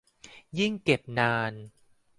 [0.59, 1.53] ยิ่งเก็บนาน